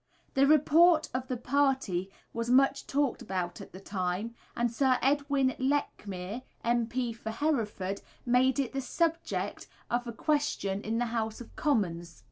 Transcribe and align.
The 0.33 0.47
report 0.47 1.09
of 1.13 1.27
the 1.27 1.37
party 1.37 2.09
was 2.33 2.49
much 2.49 2.87
talked 2.87 3.21
about 3.21 3.61
at 3.61 3.71
the 3.71 3.79
time, 3.79 4.33
and 4.57 4.71
Sir 4.71 4.97
Edwin 4.99 5.53
Lechmere, 5.59 6.41
M.P. 6.63 7.13
for 7.13 7.29
Hereford, 7.29 8.01
made 8.25 8.57
it 8.57 8.73
the 8.73 8.81
subject 8.81 9.67
of 9.91 10.07
a 10.07 10.11
question 10.11 10.81
in 10.81 10.97
the 10.97 11.05
House 11.13 11.39
of 11.39 11.55
Commons. 11.55 12.19